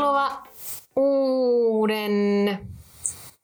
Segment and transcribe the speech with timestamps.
[0.00, 0.42] Tervetuloa
[0.96, 2.12] uuden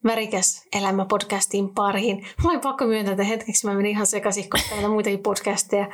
[0.04, 2.26] Värikäs elämä podcastin pariin.
[2.44, 5.86] Mä olen pakko myöntää, että hetkeksi mä menin ihan sekaisin, koska näitä muitakin podcasteja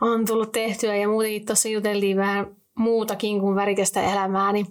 [0.00, 4.66] on tullut tehtyä ja muutenkin tuossa juteltiin vähän muutakin kuin värikästä elämää, niin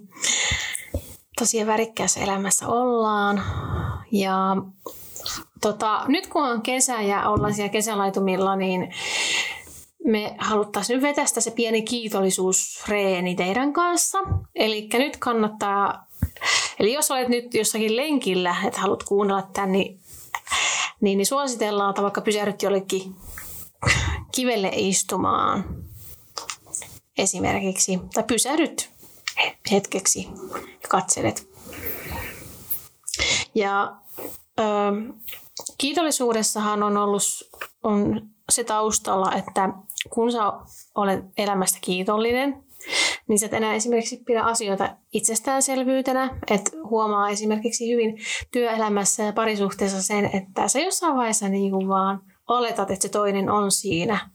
[1.38, 3.42] tosiaan värikkäässä elämässä ollaan.
[4.10, 4.56] Ja
[5.60, 8.94] tota, nyt kun on kesä ja ollaan siellä kesälaitumilla, niin
[10.04, 14.18] me haluttaisiin nyt vetästä se pieni kiitollisuusreeni teidän kanssa.
[14.54, 16.06] Eli nyt kannattaa,
[16.78, 20.00] eli jos olet nyt jossakin lenkillä, että haluat kuunnella tämän, niin,
[21.00, 23.16] niin, niin suositellaan, että vaikka pysähdyt jollekin
[24.32, 25.64] kivelle istumaan
[27.18, 28.90] esimerkiksi, tai pysähdyt
[29.70, 30.28] hetkeksi
[30.82, 31.48] ja katselet.
[33.54, 33.96] Ja
[34.60, 34.62] ö,
[35.78, 37.22] kiitollisuudessahan on ollut
[37.82, 39.68] on se taustalla, että
[40.10, 40.52] kun sä
[40.94, 42.64] olet elämästä kiitollinen,
[43.28, 48.18] niin sä et enää esimerkiksi pidä asioita itsestäänselvyytenä, että huomaa esimerkiksi hyvin
[48.52, 53.50] työelämässä ja parisuhteessa sen, että sä jossain vaiheessa niin kuin vaan oletat, että se toinen
[53.50, 54.30] on siinä.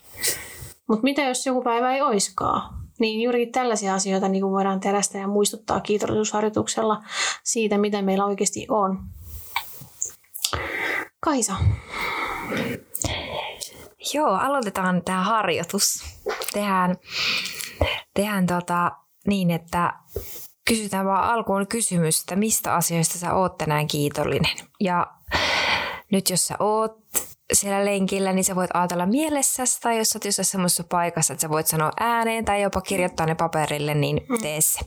[0.88, 2.78] Mutta mitä jos joku päivä ei oiskaan?
[3.00, 7.04] Niin juurikin tällaisia asioita niin kuin voidaan terästä ja muistuttaa kiitollisuusharjoituksella
[7.44, 9.00] siitä, mitä meillä oikeasti on.
[11.20, 11.56] Kaisa.
[14.14, 16.04] Joo, aloitetaan tämä harjoitus.
[16.54, 16.98] Tehdään,
[18.14, 18.92] tehdään tota,
[19.28, 19.94] niin, että
[20.68, 24.58] kysytään vaan alkuun kysymystä, mistä asioista sä oot tänään kiitollinen.
[24.80, 25.08] Ja
[26.12, 26.98] nyt jos sä oot
[27.54, 31.42] siellä lenkillä, niin sä voit ajatella mielessäsi tai jos sä oot jossain semmoisessa paikassa, että
[31.42, 34.38] sä voit sanoa ääneen tai jopa kirjoittaa ne paperille, niin mm.
[34.42, 34.80] tee se.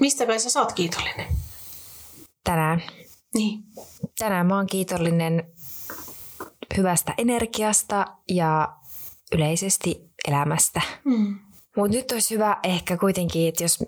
[0.00, 1.26] Mistä kai sä oot kiitollinen?
[2.44, 2.82] Tänään.
[3.34, 3.62] Niin.
[4.18, 5.52] Tänään mä oon kiitollinen
[6.80, 8.68] hyvästä energiasta ja
[9.32, 10.80] yleisesti elämästä.
[11.04, 11.38] Mm.
[11.76, 13.78] Mutta nyt olisi hyvä ehkä kuitenkin, että jos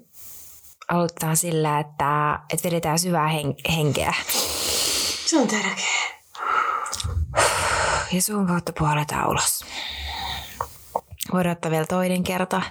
[0.88, 4.14] aloitetaan sillä, että, että vedetään syvää hen- henkeä.
[5.26, 6.12] Se on tärkeää.
[8.12, 9.64] Ja suun kautta puoletaan ulos.
[11.32, 12.62] Voidaan ottaa vielä toinen kerta.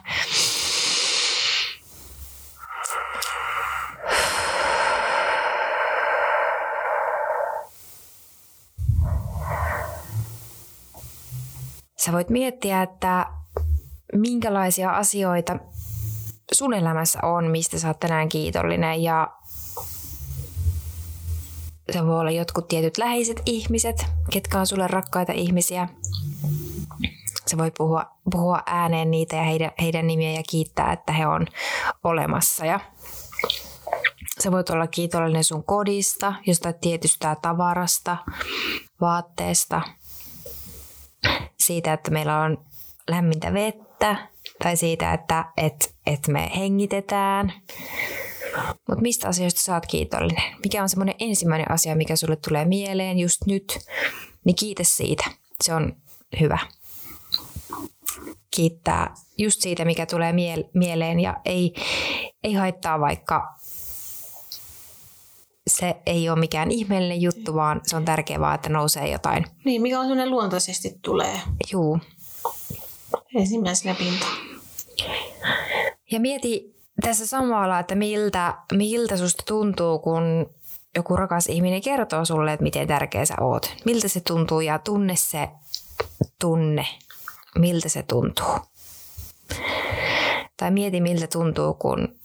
[12.05, 13.25] Sä voit miettiä, että
[14.13, 15.59] minkälaisia asioita
[16.51, 19.27] sun elämässä on, mistä sä oot tänään kiitollinen ja
[21.91, 25.87] se voi olla jotkut tietyt läheiset ihmiset, ketkä on sulle rakkaita ihmisiä.
[27.47, 31.47] Sä voit puhua, puhua ääneen niitä ja heidän, heidän nimiä ja kiittää, että he on
[32.03, 32.65] olemassa.
[32.65, 32.79] Ja
[34.43, 38.17] sä voit olla kiitollinen sun kodista, jostain tietystä tavarasta,
[39.01, 39.81] vaatteesta,
[41.61, 42.65] siitä, että meillä on
[43.09, 44.15] lämmintä vettä
[44.63, 47.53] tai siitä, että et, et me hengitetään.
[48.87, 50.55] Mutta mistä asioista sä oot kiitollinen?
[50.63, 53.79] Mikä on semmoinen ensimmäinen asia, mikä sulle tulee mieleen just nyt?
[54.45, 55.23] Niin kiitä siitä.
[55.63, 55.95] Se on
[56.39, 56.57] hyvä.
[58.55, 60.33] Kiittää just siitä, mikä tulee
[60.73, 61.73] mieleen ja ei,
[62.43, 63.55] ei haittaa vaikka
[65.71, 69.45] se ei ole mikään ihmeellinen juttu, vaan se on tärkeää vaan, että nousee jotain.
[69.65, 71.41] Niin, mikä on sellainen luontaisesti tulee.
[71.71, 71.99] Juu.
[73.35, 74.25] Ensimmäisenä pinta.
[76.11, 80.49] Ja mieti tässä samalla, että miltä, miltä susta tuntuu, kun
[80.95, 83.73] joku rakas ihminen kertoo sulle, että miten tärkeä sä oot.
[83.85, 85.49] Miltä se tuntuu ja tunne se
[86.39, 86.87] tunne,
[87.57, 88.55] miltä se tuntuu.
[90.57, 92.20] Tai mieti, miltä tuntuu, kun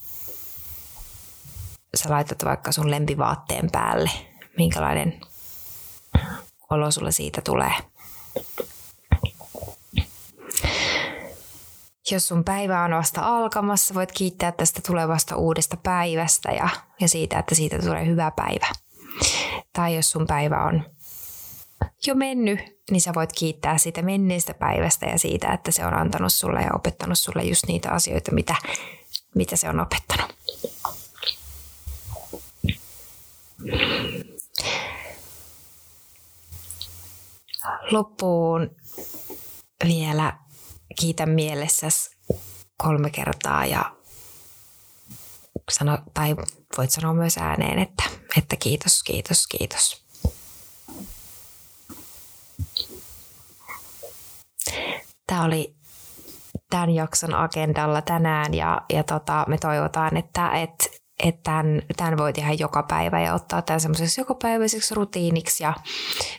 [1.95, 4.09] sä laitat vaikka sun lempivaatteen päälle,
[4.57, 5.21] minkälainen
[6.69, 7.73] olo sulle siitä tulee.
[12.11, 17.39] Jos sun päivä on vasta alkamassa, voit kiittää tästä tulevasta uudesta päivästä ja, ja siitä,
[17.39, 18.67] että siitä tulee hyvä päivä.
[19.73, 20.83] Tai jos sun päivä on
[22.07, 22.59] jo mennyt,
[22.91, 26.69] niin sä voit kiittää siitä menneestä päivästä ja siitä, että se on antanut sulle ja
[26.73, 28.55] opettanut sulle just niitä asioita, mitä,
[29.35, 30.36] mitä se on opettanut.
[37.91, 38.75] Loppuun
[39.83, 40.37] vielä
[40.99, 42.17] kiitä mielessäsi
[42.77, 43.95] kolme kertaa ja
[45.71, 46.35] sano, tai
[46.77, 48.03] voit sanoa myös ääneen, että,
[48.37, 50.07] että kiitos, kiitos, kiitos.
[55.27, 55.75] Tämä oli
[56.69, 62.33] tämän jakson agendalla tänään ja, ja tota, me toivotaan, että et, että tämän, tämän voi
[62.33, 65.73] tehdä joka päivä ja ottaa tämän semmoiseksi jokapäiväiseksi rutiiniksi ja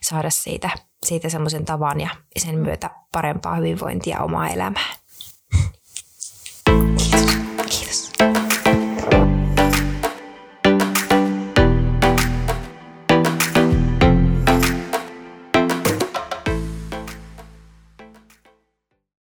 [0.02, 0.70] saada siitä,
[1.06, 2.08] siitä semmoisen tavan ja
[2.38, 4.94] sen myötä parempaa hyvinvointia omaa elämää.